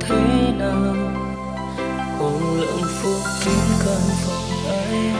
thế 0.00 0.52
nào? 0.58 0.94
Hồ 2.18 2.30
lặng 2.56 2.82
phút 3.02 3.20
kín 3.44 3.64
căn 3.84 4.00
phòng 4.26 4.66
ấy, 4.68 5.10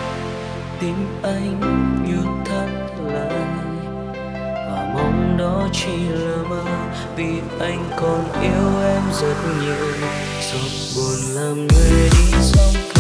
Tim 0.80 0.94
anh 1.22 1.60
như 2.06 2.22
thắt 2.44 2.68
lại. 3.12 3.42
Và 4.54 4.92
mong 4.94 5.36
đó 5.38 5.68
chỉ 5.72 6.08
là 6.08 6.36
mơ 6.48 6.64
Vì 7.16 7.40
anh 7.60 7.84
còn 7.96 8.24
yêu 8.42 8.82
em 8.84 9.02
rất 9.20 9.36
nhiều. 9.60 10.08
Giọt 10.52 10.70
buồn 10.96 11.34
làm 11.34 11.54
người 11.54 12.10
đi 12.10 12.38
sóng 12.40 12.95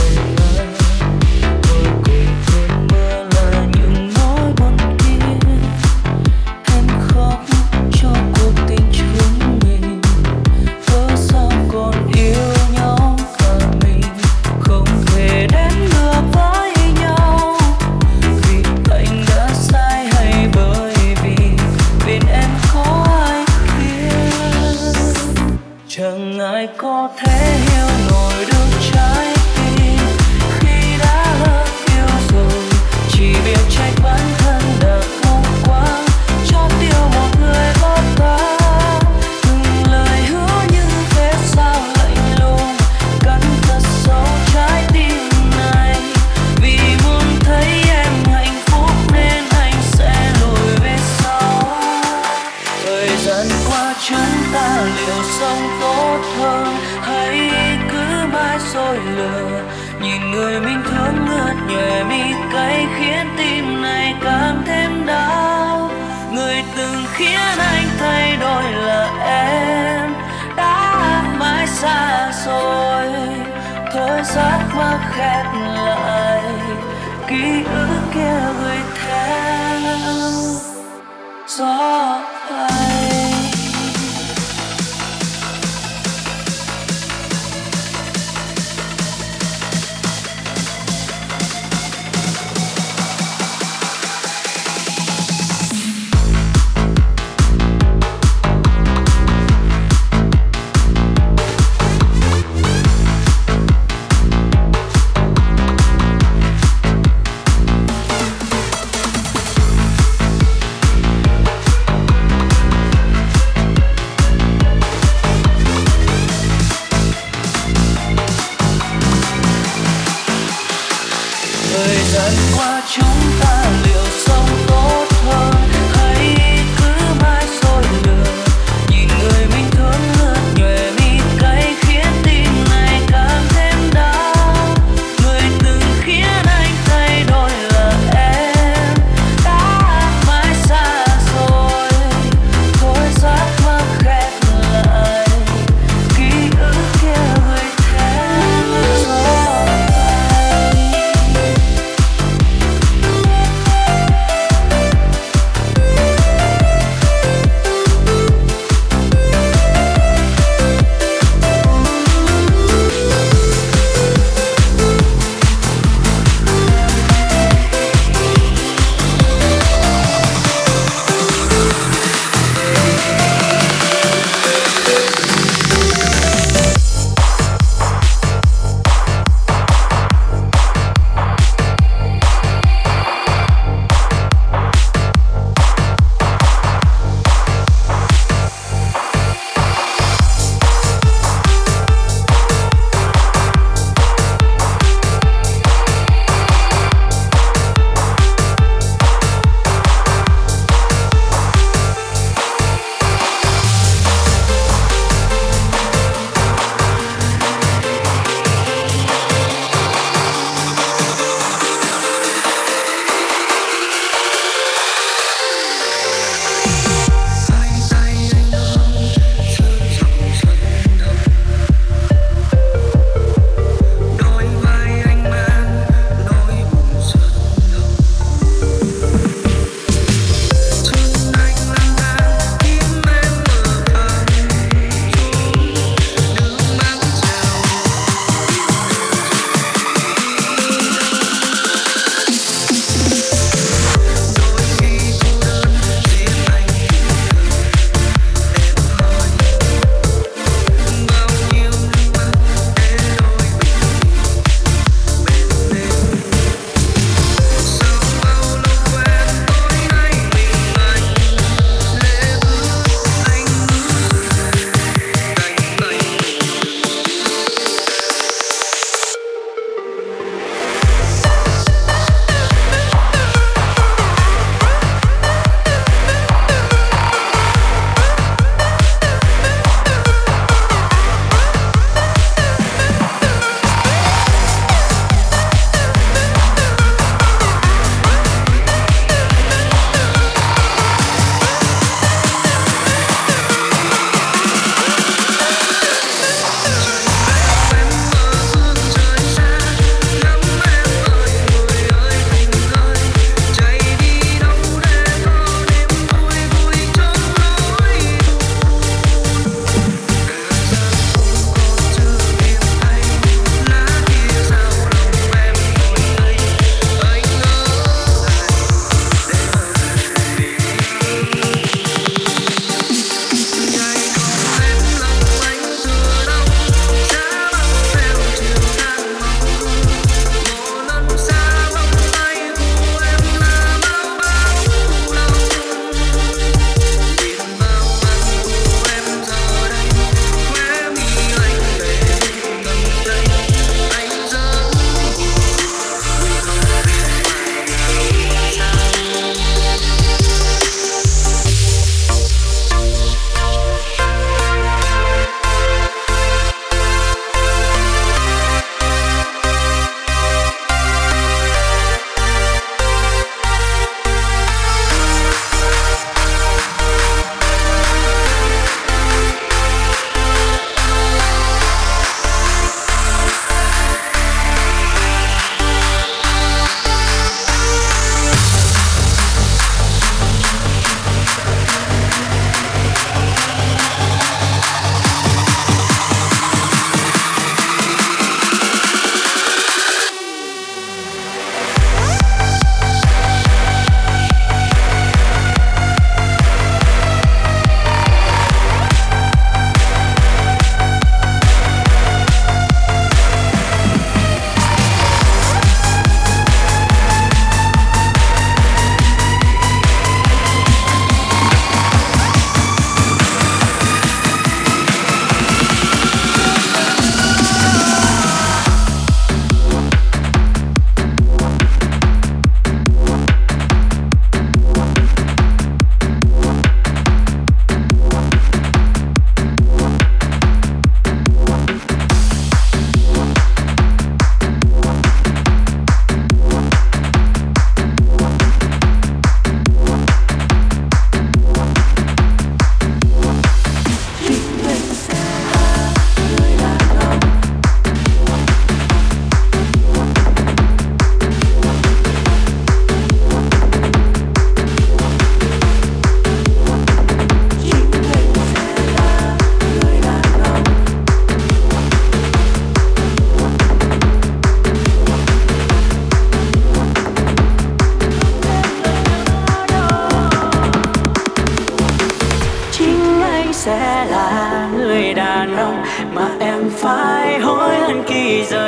mắt 74.76 74.98
khép 75.12 75.46
lại 75.74 76.42
ký 77.26 77.62
ức 77.64 78.00
kia 78.14 78.40
gửi 78.60 78.78
theo 79.04 80.16
gió 81.46 82.20
bay. 82.50 82.85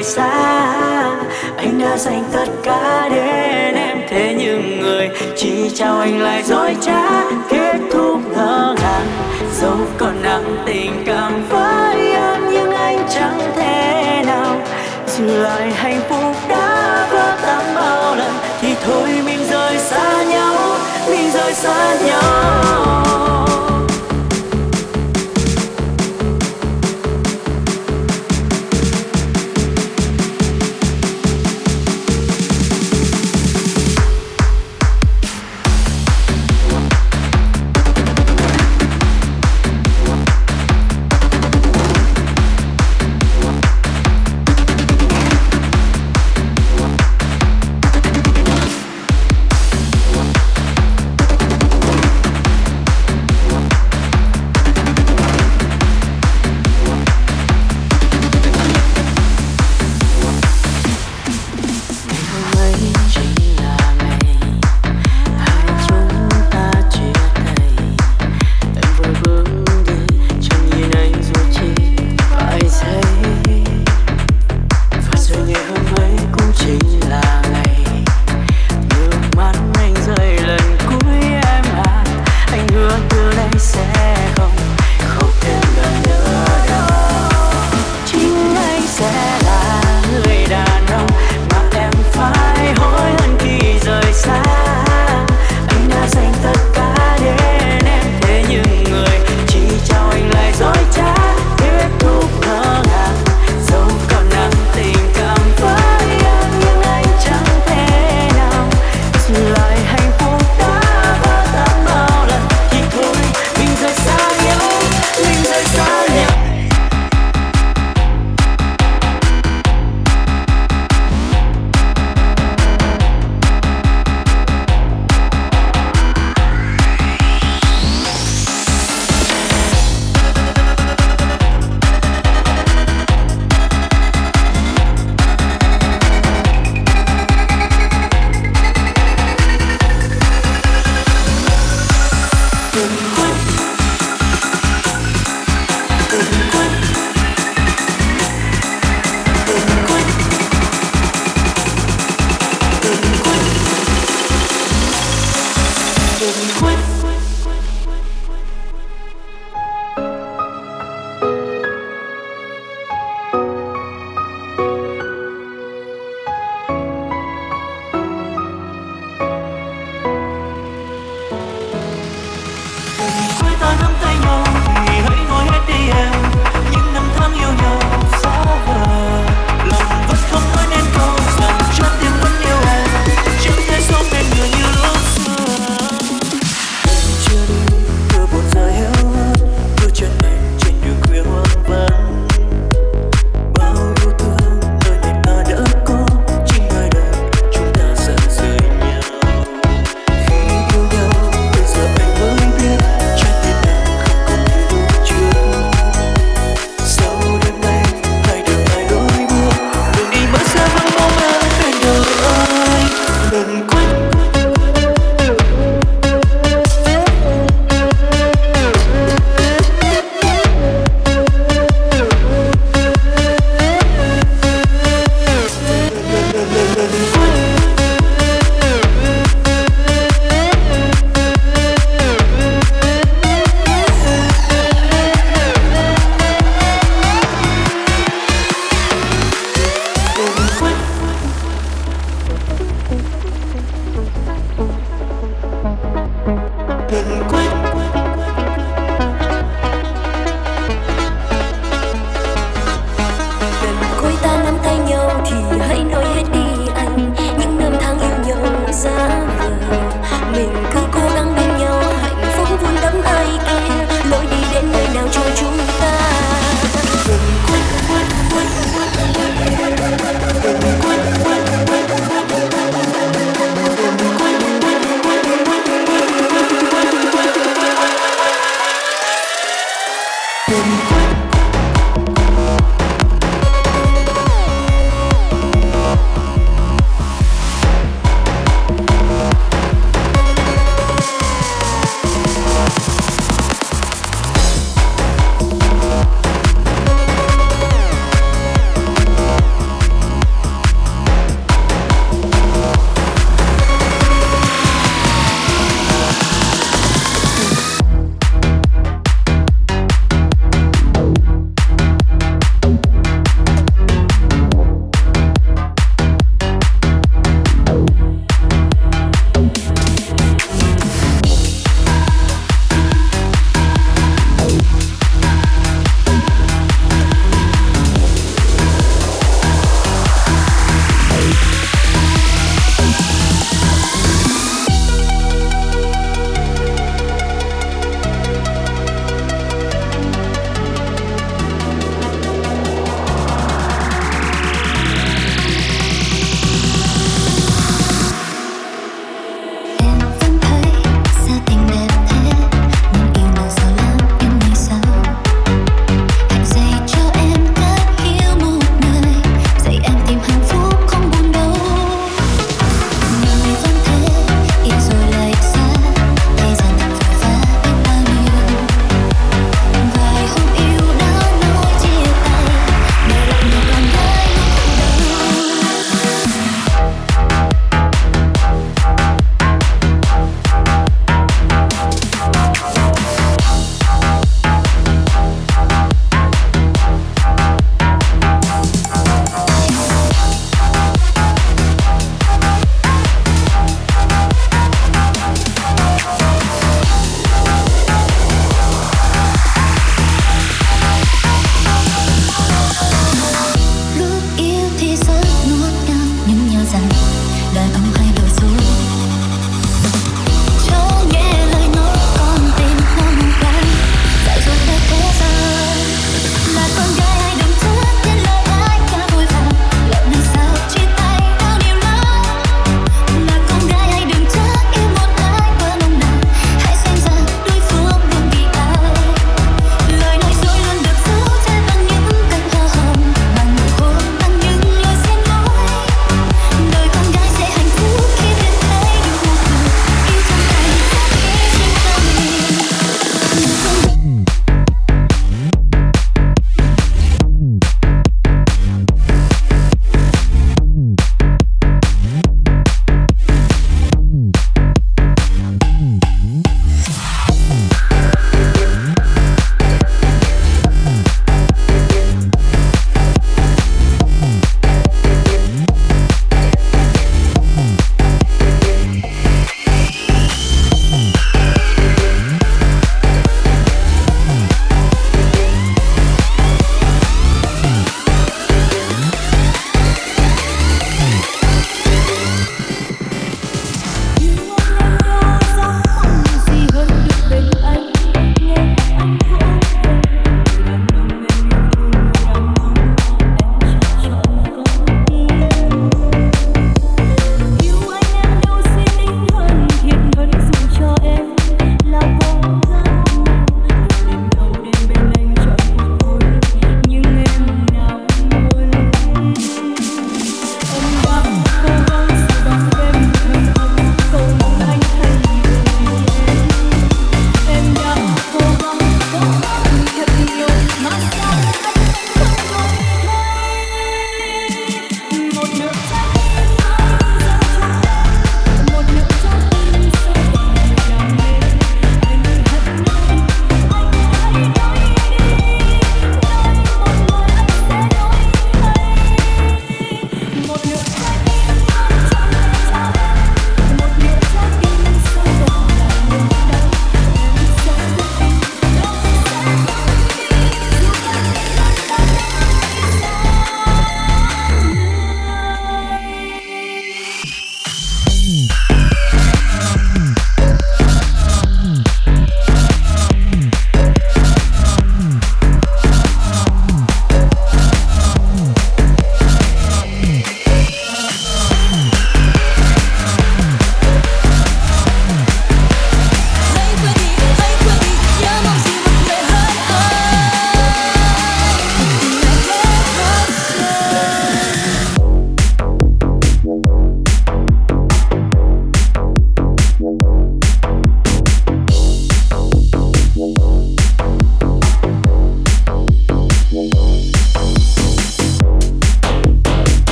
Rời 0.00 0.04
xa. 0.04 1.10
Anh 1.56 1.78
đã 1.78 1.96
dành 1.96 2.24
tất 2.32 2.46
cả 2.62 3.08
đến 3.08 3.74
em, 3.74 3.98
thế 4.08 4.34
nhưng 4.38 4.80
người 4.80 5.10
chỉ 5.36 5.70
chào 5.74 6.00
anh 6.00 6.20
lại 6.20 6.42
dối 6.42 6.76
trá. 6.80 7.30
Kết 7.48 7.78
thúc 7.92 8.20
ngỡ 8.36 8.74
ngàng, 8.82 9.06
dẫu 9.60 9.76
còn 9.98 10.22
nặng 10.22 10.62
tình 10.66 11.02
cảm 11.06 11.32
với 11.48 12.12
em 12.14 12.40
nhưng 12.50 12.70
anh 12.70 13.06
chẳng 13.14 13.40
thể 13.56 14.22
nào 14.26 14.56
giữ 15.06 15.42
lại 15.42 15.70
hạnh 15.70 16.00
phúc 16.08 16.36
đã 16.48 17.06
vỡ 17.10 17.36
tan 17.42 17.74
bao 17.74 18.16
lần. 18.16 18.32
Thì 18.60 18.74
thôi 18.84 19.08
mình 19.24 19.44
rời 19.50 19.78
xa 19.78 20.22
nhau, 20.22 20.54
mình 21.08 21.30
rời 21.30 21.54
xa 21.54 21.96
nhau. 22.06 22.69